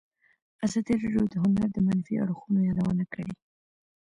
[0.65, 3.29] ازادي راډیو د هنر د منفي اړخونو یادونه کړې.